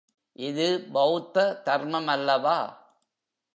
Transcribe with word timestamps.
இது 0.39 0.67
பௌத்த 0.93 1.63
தர்மமல்லவா! 1.65 2.59